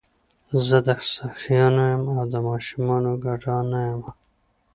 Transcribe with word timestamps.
زه 0.67 0.77
د 0.87 0.89
سخیانو 1.15 1.81
یم 1.91 2.03
او 2.15 2.21
د 2.31 2.33
شومانو 2.67 3.11
ګدا 3.23 3.57
نه 3.71 3.79
یمه. 3.89 4.11